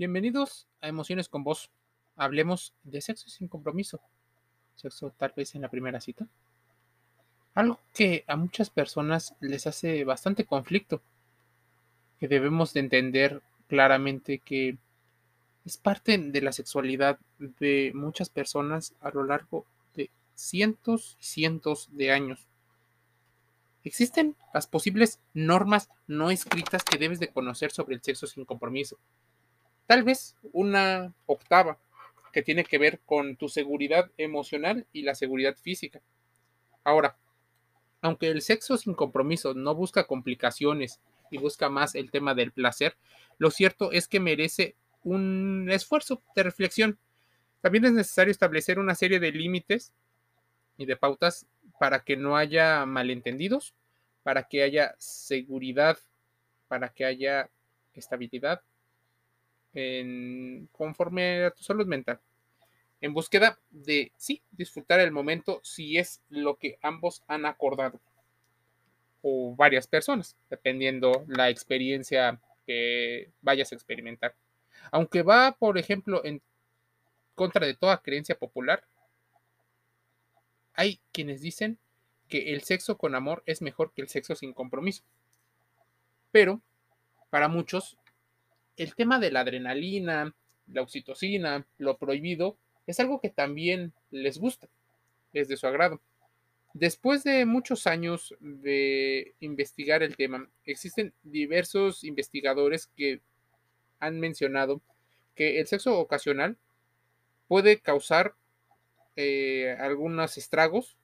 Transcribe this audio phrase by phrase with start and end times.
[0.00, 1.70] Bienvenidos a Emociones con Vos.
[2.16, 4.00] Hablemos de sexo sin compromiso.
[4.74, 6.26] Sexo tal vez en la primera cita.
[7.52, 11.02] Algo que a muchas personas les hace bastante conflicto.
[12.18, 14.78] Que debemos de entender claramente que
[15.66, 21.90] es parte de la sexualidad de muchas personas a lo largo de cientos y cientos
[21.92, 22.46] de años.
[23.84, 28.96] Existen las posibles normas no escritas que debes de conocer sobre el sexo sin compromiso
[29.90, 31.76] tal vez una octava
[32.32, 36.00] que tiene que ver con tu seguridad emocional y la seguridad física.
[36.84, 37.16] Ahora,
[38.00, 41.00] aunque el sexo sin compromiso no busca complicaciones
[41.32, 42.96] y busca más el tema del placer,
[43.38, 46.96] lo cierto es que merece un esfuerzo de reflexión.
[47.60, 49.92] También es necesario establecer una serie de límites
[50.78, 51.48] y de pautas
[51.80, 53.74] para que no haya malentendidos,
[54.22, 55.98] para que haya seguridad,
[56.68, 57.50] para que haya
[57.92, 58.62] estabilidad
[59.74, 62.20] en, conforme a tu salud mental.
[63.00, 68.00] En búsqueda de, sí, disfrutar el momento si es lo que ambos han acordado.
[69.22, 74.34] O varias personas, dependiendo la experiencia que vayas a experimentar.
[74.90, 76.42] Aunque va, por ejemplo, en
[77.34, 78.84] contra de toda creencia popular,
[80.74, 81.78] hay quienes dicen
[82.28, 85.02] que el sexo con amor es mejor que el sexo sin compromiso.
[86.30, 86.60] Pero
[87.28, 87.98] para muchos
[88.80, 90.34] el tema de la adrenalina,
[90.66, 94.68] la oxitocina, lo prohibido, es algo que también les gusta,
[95.34, 96.00] es de su agrado.
[96.72, 103.20] Después de muchos años de investigar el tema, existen diversos investigadores que
[103.98, 104.80] han mencionado
[105.34, 106.56] que el sexo ocasional
[107.48, 108.34] puede causar
[109.16, 110.96] eh, algunos estragos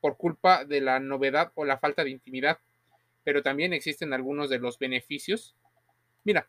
[0.00, 2.58] por culpa de la novedad o la falta de intimidad,
[3.22, 5.54] pero también existen algunos de los beneficios.
[6.24, 6.48] Mira,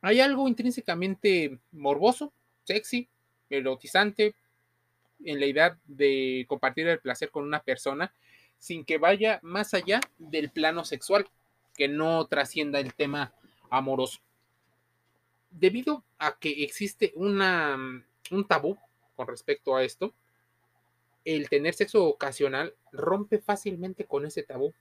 [0.00, 2.32] hay algo intrínsecamente morboso,
[2.64, 3.08] sexy,
[3.50, 4.34] erotizante
[5.24, 8.12] en la idea de compartir el placer con una persona
[8.58, 11.28] sin que vaya más allá del plano sexual,
[11.76, 13.32] que no trascienda el tema
[13.70, 14.20] amoroso.
[15.50, 17.76] Debido a que existe una,
[18.30, 18.76] un tabú
[19.16, 20.12] con respecto a esto,
[21.24, 24.72] el tener sexo ocasional rompe fácilmente con ese tabú.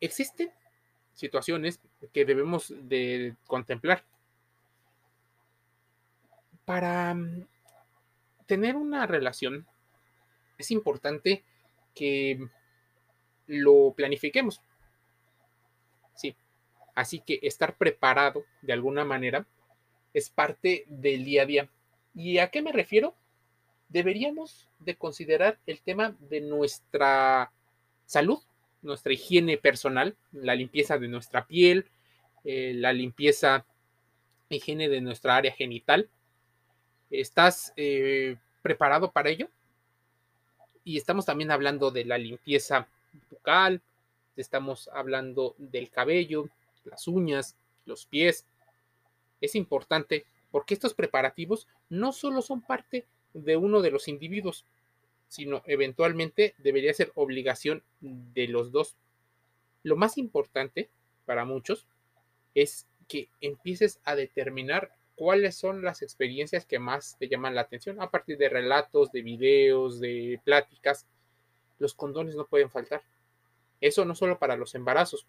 [0.00, 0.50] Existen
[1.16, 1.80] situaciones
[2.12, 4.04] que debemos de contemplar.
[6.64, 7.46] Para mm,
[8.46, 9.66] tener una relación
[10.58, 11.42] es importante
[11.94, 12.38] que
[13.46, 14.60] lo planifiquemos.
[16.14, 16.36] Sí.
[16.94, 19.46] Así que estar preparado de alguna manera
[20.12, 21.70] es parte del día a día.
[22.14, 23.14] ¿Y a qué me refiero?
[23.88, 27.52] Deberíamos de considerar el tema de nuestra
[28.04, 28.42] salud
[28.86, 31.86] nuestra higiene personal, la limpieza de nuestra piel,
[32.44, 33.66] eh, la limpieza,
[34.48, 36.08] higiene de nuestra área genital.
[37.10, 39.48] ¿Estás eh, preparado para ello?
[40.84, 42.86] Y estamos también hablando de la limpieza
[43.30, 43.82] bucal,
[44.36, 46.48] estamos hablando del cabello,
[46.84, 48.46] las uñas, los pies.
[49.40, 53.04] Es importante porque estos preparativos no solo son parte
[53.34, 54.64] de uno de los individuos,
[55.28, 58.96] sino eventualmente debería ser obligación de los dos.
[59.82, 60.88] Lo más importante
[61.24, 61.86] para muchos
[62.54, 68.00] es que empieces a determinar cuáles son las experiencias que más te llaman la atención
[68.00, 71.06] a partir de relatos, de videos, de pláticas.
[71.78, 73.02] Los condones no pueden faltar.
[73.80, 75.26] Eso no solo para los embarazos,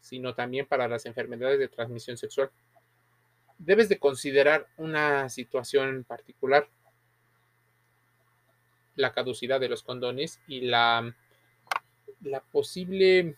[0.00, 2.50] sino también para las enfermedades de transmisión sexual.
[3.58, 6.68] Debes de considerar una situación particular
[8.98, 11.14] la caducidad de los condones y la,
[12.50, 13.36] posible,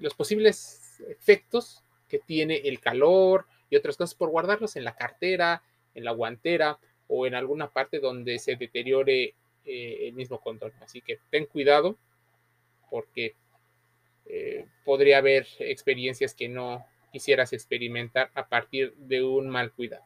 [0.00, 5.62] los posibles efectos que tiene el calor y otras cosas por guardarlos en la cartera,
[5.94, 9.34] en la guantera o en alguna parte donde se deteriore
[9.64, 10.72] eh, el mismo condón.
[10.80, 11.96] Así que ten cuidado
[12.90, 13.36] porque
[14.26, 20.04] eh, podría haber experiencias que no quisieras experimentar a partir de un mal cuidado.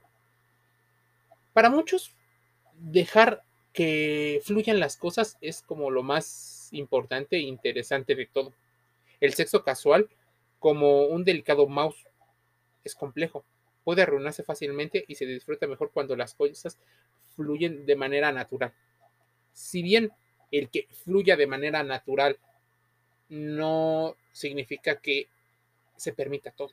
[1.54, 2.14] Para muchos,
[2.74, 3.42] dejar
[3.76, 8.54] que fluyan las cosas es como lo más importante e interesante de todo.
[9.20, 10.08] El sexo casual,
[10.58, 12.06] como un delicado mouse,
[12.84, 13.44] es complejo.
[13.84, 16.78] Puede arruinarse fácilmente y se disfruta mejor cuando las cosas
[17.34, 18.72] fluyen de manera natural.
[19.52, 20.10] Si bien
[20.50, 22.38] el que fluya de manera natural
[23.28, 25.28] no significa que
[25.96, 26.70] se permita todo.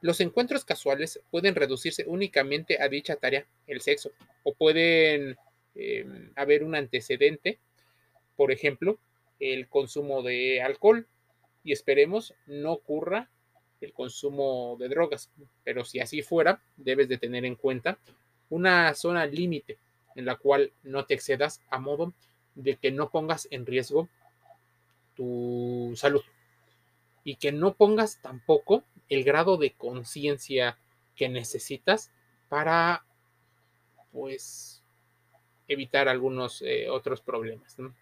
[0.00, 4.12] Los encuentros casuales pueden reducirse únicamente a dicha tarea, el sexo,
[4.42, 5.36] o pueden
[5.74, 7.58] em, haber un antecedente,
[8.36, 8.98] por ejemplo,
[9.38, 11.06] el consumo de alcohol,
[11.62, 13.28] y esperemos no ocurra
[13.80, 15.30] el consumo de drogas.
[15.64, 17.98] Pero si así fuera, debes de tener en cuenta
[18.48, 19.78] una zona límite
[20.16, 22.14] en la cual no te excedas a modo
[22.54, 24.08] de que no pongas en riesgo
[25.14, 26.22] tu salud
[27.30, 30.76] y que no pongas tampoco el grado de conciencia
[31.14, 32.10] que necesitas
[32.48, 33.04] para
[34.10, 34.82] pues
[35.68, 37.78] evitar algunos eh, otros problemas.
[37.78, 37.94] ¿no?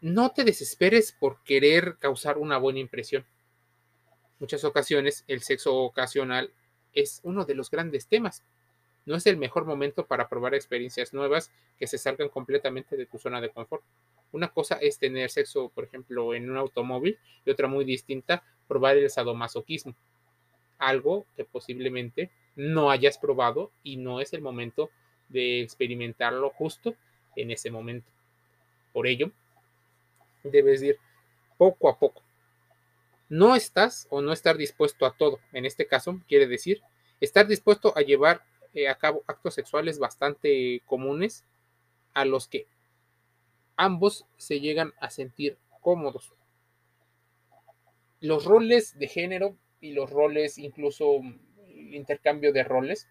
[0.00, 3.26] no te desesperes por querer causar una buena impresión.
[4.38, 6.54] Muchas ocasiones el sexo ocasional
[6.94, 8.42] es uno de los grandes temas.
[9.04, 13.18] No es el mejor momento para probar experiencias nuevas que se salgan completamente de tu
[13.18, 13.84] zona de confort.
[14.34, 17.16] Una cosa es tener sexo, por ejemplo, en un automóvil
[17.46, 19.94] y otra muy distinta, probar el sadomasoquismo.
[20.76, 24.90] Algo que posiblemente no hayas probado y no es el momento
[25.28, 26.96] de experimentarlo justo
[27.36, 28.10] en ese momento.
[28.92, 29.30] Por ello,
[30.42, 30.98] debes ir
[31.56, 32.20] poco a poco.
[33.28, 35.38] No estás o no estar dispuesto a todo.
[35.52, 36.82] En este caso, quiere decir
[37.20, 38.42] estar dispuesto a llevar
[38.72, 41.44] eh, a cabo actos sexuales bastante comunes
[42.14, 42.66] a los que
[43.76, 46.32] ambos se llegan a sentir cómodos.
[48.20, 51.20] Los roles de género y los roles, incluso
[51.68, 53.08] el intercambio de roles,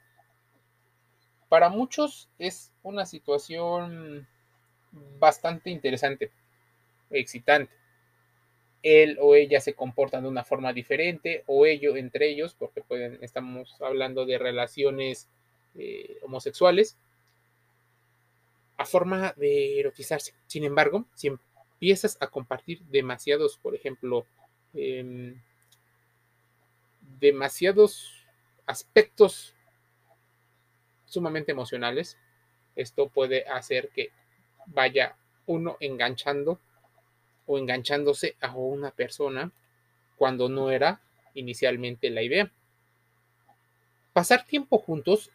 [1.50, 4.28] para muchos es una situación
[5.20, 6.32] bastante interesante,
[7.12, 7.72] excitante.
[8.82, 12.82] Él o ella se comportan de una forma diferente, o ellos entre ellos, porque
[13.22, 15.30] estamos hablando de relaciones
[15.76, 16.98] eh, homosexuales,
[18.78, 20.34] a forma de erotizarse.
[20.48, 24.26] Sin embargo, si empiezas a compartir demasiados, por ejemplo,
[24.74, 25.40] em,
[27.20, 28.26] demasiados
[28.66, 29.54] aspectos
[31.06, 32.18] sumamente emocionales,
[32.76, 34.12] esto puede hacer que
[34.66, 35.16] vaya
[35.46, 36.60] uno enganchando
[37.46, 39.52] o enganchándose a una persona
[40.18, 41.02] cuando no era
[41.34, 42.52] inicialmente la idea.
[44.14, 45.32] Pasar tiempo juntos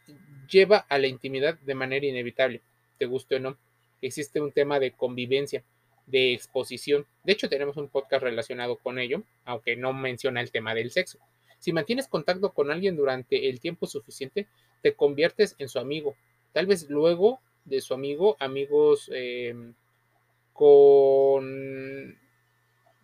[0.48, 2.62] lleva a la intimidad de manera inevitable
[2.98, 3.58] te guste o no.
[4.02, 5.64] Existe un tema de convivencia,
[6.06, 7.06] de exposición.
[7.24, 11.18] De hecho, tenemos un podcast relacionado con ello, aunque no menciona el tema del sexo.
[11.58, 14.46] Si mantienes contacto con alguien durante el tiempo suficiente,
[14.82, 16.14] te conviertes en su amigo.
[16.52, 19.74] Tal vez luego de su amigo, amigos em,
[20.52, 22.18] con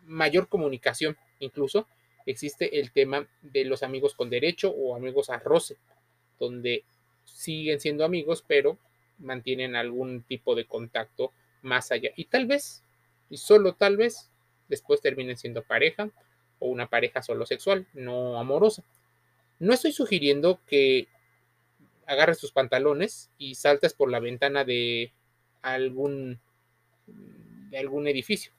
[0.07, 1.17] mayor comunicación.
[1.41, 1.87] Incluso
[2.27, 5.77] existe el tema de los amigos con derecho o amigos a roce,
[6.39, 6.85] donde
[7.25, 8.79] siguen siendo amigos, pero
[9.19, 11.33] mantienen algún tipo de contacto
[11.63, 12.11] más allá.
[12.17, 12.83] Y tal vez,
[13.31, 14.31] y solo tal vez,
[14.69, 16.11] después terminen siendo pareja
[16.59, 18.85] o una pareja solo sexual, no amorosa.
[19.59, 21.09] No estoy sugiriendo que
[22.07, 25.13] agarres tus pantalones y saltes por la ventana de
[25.63, 26.41] algún,
[27.07, 28.53] de algún edificio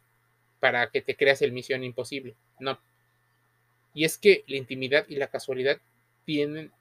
[0.60, 2.36] para que te creas el misión imposible.
[2.60, 2.80] No.
[3.94, 5.80] Y es que la intimidad y la casualidad
[6.26, 6.72] tienen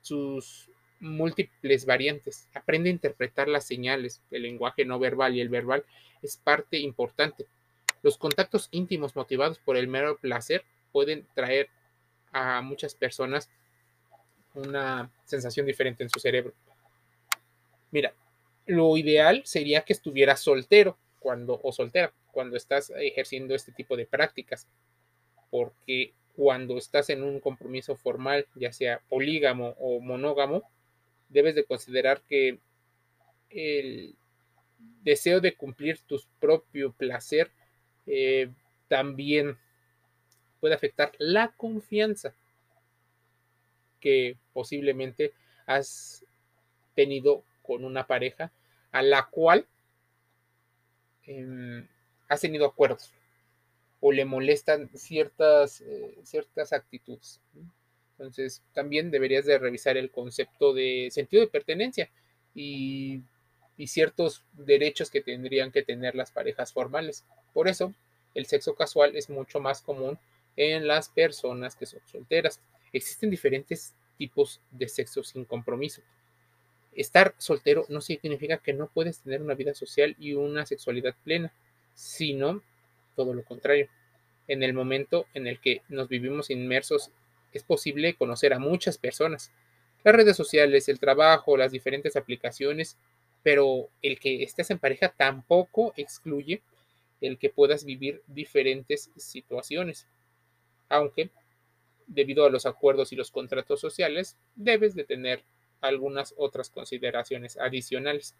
[0.00, 0.70] sus
[1.00, 2.48] múltiples variantes.
[2.54, 4.22] Aprende a interpretar las señales.
[4.30, 5.84] El lenguaje no verbal y el verbal
[6.22, 7.46] es parte importante.
[8.02, 11.68] Los contactos íntimos motivados por el mero placer pueden traer
[12.32, 13.50] a muchas personas
[14.54, 16.54] una sensación diferente en su cerebro.
[17.90, 18.14] Mira,
[18.66, 24.06] lo ideal sería que estuvieras soltero cuando o soltera cuando estás ejerciendo este tipo de
[24.06, 24.66] prácticas,
[25.50, 30.62] porque cuando estás en un compromiso formal, ya sea polígamo o monógamo,
[31.30, 32.58] debes de considerar que
[33.48, 34.14] el
[35.02, 37.50] deseo de cumplir tu propio placer
[38.06, 38.50] eh,
[38.88, 39.58] también
[40.60, 42.34] puede afectar la confianza
[43.98, 45.32] que posiblemente
[45.66, 46.24] has
[46.94, 48.52] tenido con una pareja
[48.92, 49.66] a la cual
[51.24, 51.86] em,
[52.28, 53.12] has tenido acuerdos
[54.00, 57.40] o le molestan ciertas, eh, ciertas actitudes.
[58.20, 62.10] Entonces, también deberías de revisar el concepto de sentido de pertenencia
[62.54, 63.22] y,
[63.86, 67.24] ciertos derechos que tendrían que tener las parejas formales.
[67.54, 67.94] Por eso,
[68.34, 70.18] el sexo casual es mucho más común
[70.54, 72.60] en las personas que son solteras.
[72.92, 76.02] Existen diferentes tipos de sexo sin compromiso.
[76.92, 81.50] Estar soltero no significa que no puedes tener una vida social y una sexualidad plena,
[81.94, 82.62] sino
[83.16, 83.88] todo lo contrario.
[84.46, 87.12] En el momento en el que nos vivimos inmersos
[87.58, 89.50] es posible conocer a muchas personas.
[90.02, 92.96] Las redes sociales, el trabajo, las diferentes aplicaciones,
[93.42, 96.62] pero el que estés en pareja tampoco excluye
[97.20, 100.06] el que puedas vivir diferentes situaciones.
[100.88, 101.30] Aunque,
[102.06, 105.42] debido a los acuerdos y los contratos sociales, debes de tener
[105.80, 108.34] algunas otras consideraciones adicionales.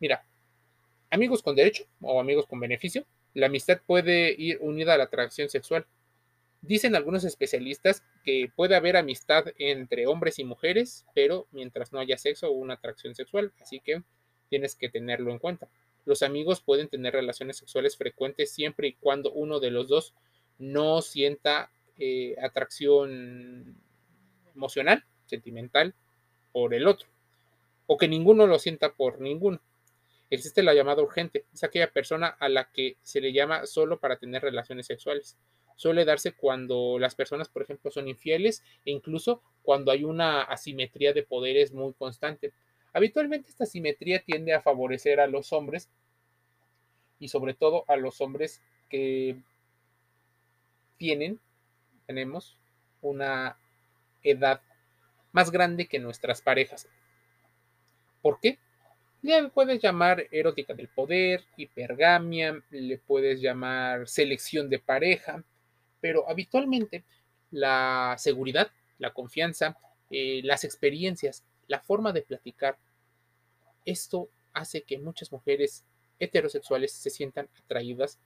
[0.00, 0.24] Mira,
[1.10, 3.04] amigos con derecho o amigos con beneficio,
[3.34, 5.86] la amistad puede ir unida a la atracción sexual
[6.62, 12.16] Dicen algunos especialistas que puede haber amistad entre hombres y mujeres, pero mientras no haya
[12.16, 14.02] sexo o una atracción sexual, así que
[14.48, 15.68] tienes que tenerlo en cuenta.
[16.04, 20.14] Los amigos pueden tener relaciones sexuales frecuentes siempre y cuando uno de los dos
[20.58, 23.76] no sienta eh, atracción
[24.54, 25.94] emocional, sentimental
[26.52, 27.08] por el otro,
[27.86, 29.60] o que ninguno lo sienta por ninguno.
[30.30, 34.16] Existe la llamada urgente, es aquella persona a la que se le llama solo para
[34.16, 35.36] tener relaciones sexuales.
[35.82, 41.12] Suele darse cuando las personas, por ejemplo, son infieles e incluso cuando hay una asimetría
[41.12, 42.52] de poderes muy constante.
[42.92, 45.90] Habitualmente esta asimetría tiende a favorecer a los hombres
[47.18, 49.42] y sobre todo a los hombres que
[50.98, 51.40] tienen,
[52.06, 52.56] tenemos
[53.00, 53.58] una
[54.22, 54.60] edad
[55.32, 56.88] más grande que nuestras parejas.
[58.20, 58.60] ¿Por qué?
[59.22, 65.42] Le puedes llamar erótica del poder, hipergamia, le puedes llamar selección de pareja,
[66.02, 67.04] pero habitualmente
[67.52, 69.78] la seguridad, la confianza,
[70.10, 72.76] eh, las experiencias, la forma de platicar,
[73.86, 75.84] esto hace que muchas mujeres
[76.18, 78.18] heterosexuales se sientan atraídas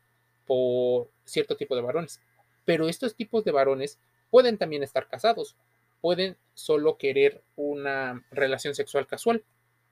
[0.46, 2.20] por cierto tipo de varones.
[2.64, 3.98] Pero estos tipos de varones
[4.30, 5.54] pueden también estar casados,
[6.00, 9.44] pueden solo querer una relación sexual casual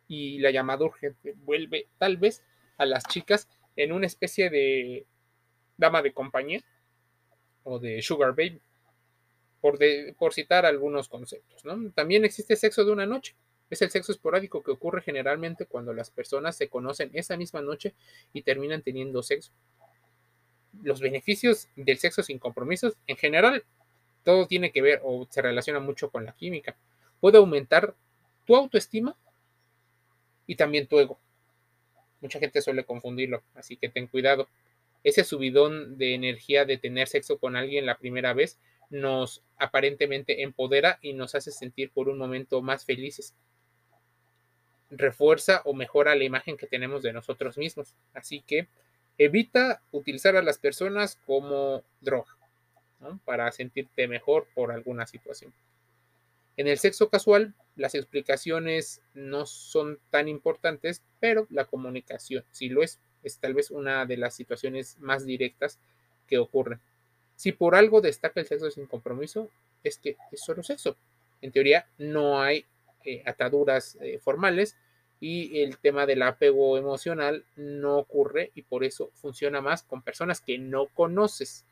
[0.08, 2.42] y la llamada urgente vuelve tal vez
[2.78, 5.06] a las chicas en una especie de
[5.76, 6.64] dama de compañía
[7.64, 8.60] o de sugar baby,
[9.60, 9.78] por,
[10.16, 11.62] por citar algunos conceptos.
[11.94, 13.34] También existe sexo de una noche.
[13.70, 17.94] Es el sexo esporádico que ocurre generalmente cuando las personas se conocen esa misma noche
[18.32, 19.52] y terminan teniendo sexo.
[20.82, 23.64] Los beneficios del sexo sin compromisos, en general,
[24.22, 26.76] todo tiene que ver o se relaciona mucho con la química.
[27.20, 27.94] Puede aumentar
[28.44, 29.16] tu autoestima
[30.46, 31.18] y también tu ego.
[32.20, 34.48] Mucha gente suele confundirlo, así que ten cuidado.
[35.04, 38.58] Ese subidón de energía de tener sexo con alguien la primera vez
[38.90, 43.34] nos aparentemente empodera y nos hace sentir por un momento más felices.
[44.90, 47.94] Refuerza o mejora la imagen que tenemos de nosotros mismos.
[48.14, 48.68] Así que
[49.18, 52.36] evita utilizar a las personas como droga
[53.24, 55.52] para sentirte mejor por alguna situación.
[56.56, 62.82] En el sexo casual, las explicaciones no son tan importantes, pero la comunicación sí lo
[62.82, 63.00] es.
[63.24, 65.80] Es tal vez una de las situaciones más directas
[66.26, 66.80] que ocurren.
[67.36, 69.50] Si por algo destaca el sexo sin compromiso,
[69.82, 70.96] es que es solo sexo.
[71.40, 72.64] En teoría, no hay
[73.04, 74.76] eh, ataduras eh, formales
[75.20, 80.40] y el tema del apego emocional no ocurre y por eso funciona más con personas
[80.40, 81.64] que no conoces,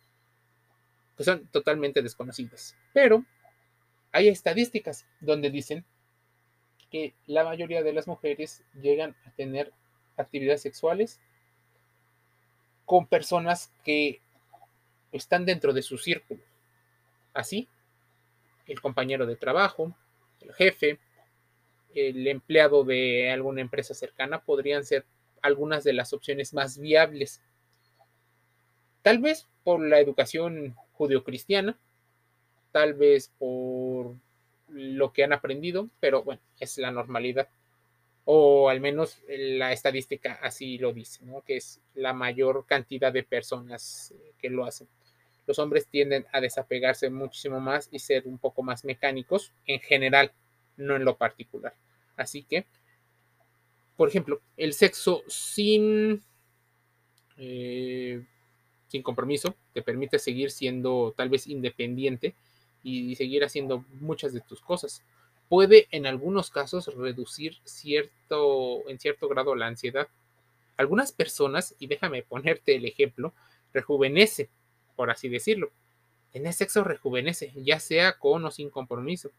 [1.16, 2.76] que son totalmente desconocidas.
[2.92, 3.24] Pero
[4.10, 5.84] hay estadísticas donde dicen
[6.90, 9.72] que la mayoría de las mujeres llegan a tener
[10.16, 11.20] actividades sexuales
[12.84, 14.20] con personas que
[15.12, 16.42] están dentro de su círculo.
[17.34, 17.68] Así,
[18.66, 19.94] el compañero de trabajo,
[20.40, 20.98] el jefe,
[21.94, 25.04] el empleado de alguna empresa cercana podrían ser
[25.42, 27.42] algunas de las opciones más viables.
[29.02, 31.76] Tal vez por la educación judio-cristiana,
[32.70, 34.14] tal vez por
[34.68, 37.48] lo que han aprendido, pero bueno, es la normalidad.
[38.24, 41.42] O al menos la estadística así lo dice, ¿no?
[41.42, 44.88] que es la mayor cantidad de personas eh, que lo hacen.
[45.46, 50.32] Los hombres tienden a desapegarse muchísimo más y ser un poco más mecánicos en general,
[50.76, 51.74] no en lo particular.
[52.16, 52.66] Así que,
[53.96, 56.22] por ejemplo, el sexo sin,
[57.38, 58.24] eh,
[58.86, 62.36] sin compromiso te permite seguir siendo tal vez independiente
[62.84, 65.02] y seguir haciendo muchas de tus cosas.
[65.52, 70.08] Puede en algunos casos reducir cierto, en cierto grado la ansiedad.
[70.78, 73.34] Algunas personas, y déjame ponerte el ejemplo,
[73.74, 74.48] rejuvenece,
[74.96, 75.70] por así decirlo.
[76.32, 79.30] Tener sexo rejuvenece, ya sea con o sin compromiso.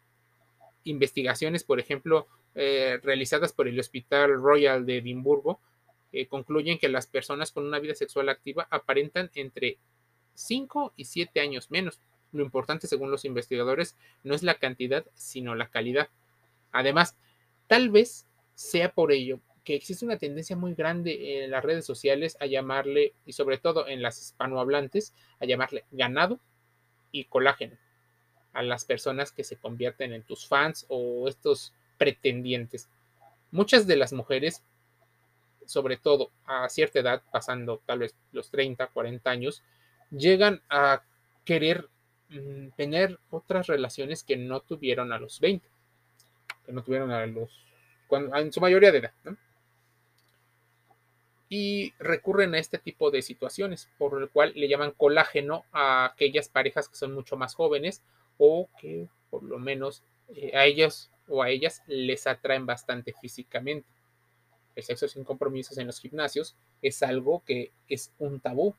[0.84, 5.60] Investigaciones, por ejemplo, eh, realizadas por el Hospital Royal de Edimburgo,
[6.12, 9.79] eh, concluyen que las personas con una vida sexual activa aparentan entre
[10.36, 12.00] 5 y 7 años menos
[12.33, 16.09] lo importante, según los investigadores, no es la cantidad, sino la calidad.
[16.71, 17.15] Además,
[17.67, 22.35] tal vez sea por ello que existe una tendencia muy grande en las redes sociales
[22.41, 26.39] a llamarle, y sobre todo en las hispanohablantes, a llamarle ganado
[27.11, 27.77] y colágeno
[28.51, 32.89] a las personas que se convierten en tus fans o estos pretendientes.
[33.51, 34.63] Muchas de las mujeres,
[35.65, 39.63] sobre todo a cierta edad, pasando tal vez los 30, 40 años,
[40.11, 41.03] llegan a
[41.45, 41.89] querer
[42.33, 45.67] Mm, tener otras relaciones que no tuvieron a los 20,
[46.65, 47.51] que no tuvieron a los,
[48.07, 49.13] cuando, en su mayoría de edad,
[51.47, 56.49] y recurren a este tipo de situaciones, por lo cual le llaman colágeno a aquellas
[56.49, 58.01] parejas que son mucho más jóvenes
[58.39, 60.03] o que por lo menos
[60.35, 63.87] eh, a ellos o a ellas les atraen bastante físicamente.
[64.75, 68.75] El sexo sin compromisos en los gimnasios es algo que es un tabú.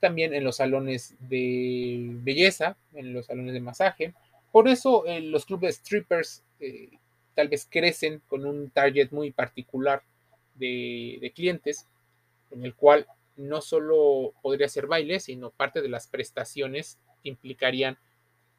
[0.00, 4.14] También en los salones de belleza, en los salones de masaje.
[4.52, 6.90] Por eso eh, los clubes strippers eh,
[7.34, 10.02] tal vez crecen con un target muy particular
[10.54, 11.86] de clientes
[12.50, 17.96] en el cual no solo podría ser baile, sino parte de las prestaciones implicarían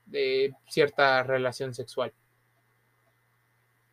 [0.06, 2.14] de cierta relación sexual.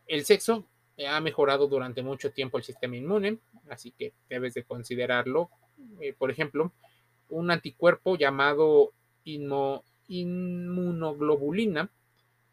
[0.07, 0.67] El sexo
[1.09, 3.39] ha mejorado durante mucho tiempo el sistema inmune,
[3.69, 5.51] así que debes de considerarlo.
[6.01, 6.73] Eh, por ejemplo,
[7.31, 8.93] un anticuerpo llamado
[9.25, 11.89] inmunoglobulina,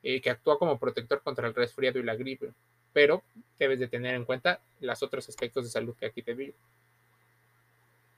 [0.02, 2.52] eh, que actúa como protector contra el resfriado y la gripe,
[2.92, 3.24] pero
[3.58, 6.56] debes de tener en cuenta los otros aspectos de salud que aquí te digo.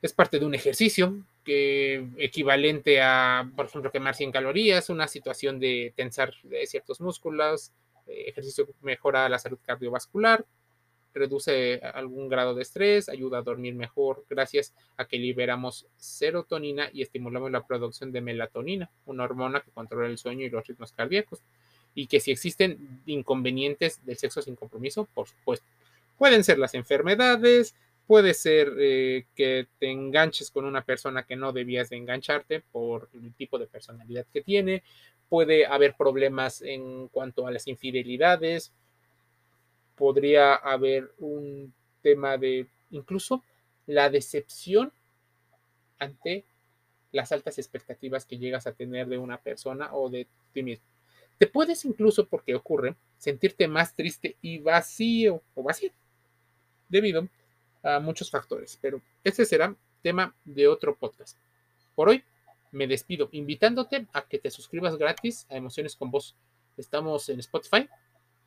[0.01, 5.59] Es parte de un ejercicio que equivalente a, por ejemplo, quemar 100 calorías, una situación
[5.59, 6.33] de tensar
[6.65, 7.71] ciertos músculos,
[8.07, 10.45] eh, ejercicio mejora la salud cardiovascular,
[11.15, 17.01] reduce algún grado de estrés, ayuda a dormir mejor gracias a que liberamos serotonina y
[17.01, 21.41] estimulamos la producción de melatonina, una hormona que controla el sueño y los ritmos cardíacos.
[21.93, 25.65] Y que si existen inconvenientes del sexo sin compromiso, por supuesto,
[26.17, 27.73] pueden ser las enfermedades,
[28.07, 33.09] Puede ser eh, que te enganches con una persona que no debías de engancharte por
[33.13, 34.83] el tipo de personalidad que tiene.
[35.27, 38.71] Puede haber problemas en cuanto a las infidelidades.
[39.95, 43.43] Podría haber un tema de incluso
[43.87, 44.91] la decepción
[45.99, 46.43] ante
[47.11, 50.85] las altas expectativas que llegas a tener de una persona o de ti mismo.
[51.37, 55.91] Te puedes incluso, porque ocurre, sentirte más triste y vacío o vacío
[56.89, 57.27] debido
[57.83, 61.37] a muchos factores, pero este será tema de otro podcast.
[61.95, 62.23] Por hoy
[62.71, 66.35] me despido invitándote a que te suscribas gratis a Emociones con Voz.
[66.77, 67.87] Estamos en Spotify,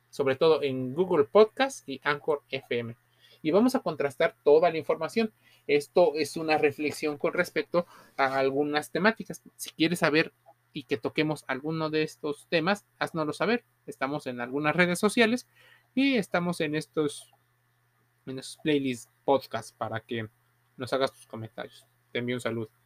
[0.09, 2.95] sobre todo en Google Podcast y Anchor FM.
[3.41, 5.31] Y vamos a contrastar toda la información.
[5.67, 7.85] Esto es una reflexión con respecto
[8.17, 9.41] a algunas temáticas.
[9.55, 10.33] Si quieres saber
[10.73, 13.63] y que toquemos alguno de estos temas, haznoslo saber.
[13.85, 15.47] Estamos en algunas redes sociales
[15.95, 17.31] y estamos en estos
[18.63, 20.29] playlists podcast para que
[20.77, 21.85] nos hagas tus comentarios.
[22.11, 22.78] Te envío un saludo.